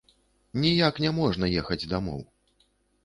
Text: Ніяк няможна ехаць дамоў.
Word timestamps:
Ніяк 0.63 0.95
няможна 1.05 1.51
ехаць 1.61 1.81
дамоў. 1.95 2.19